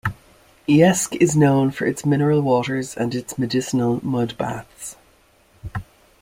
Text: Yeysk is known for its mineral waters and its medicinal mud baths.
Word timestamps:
Yeysk 0.67 1.15
is 1.21 1.37
known 1.37 1.69
for 1.69 1.85
its 1.85 2.07
mineral 2.07 2.41
waters 2.41 2.97
and 2.97 3.13
its 3.13 3.37
medicinal 3.37 4.03
mud 4.03 4.35
baths. 4.35 4.95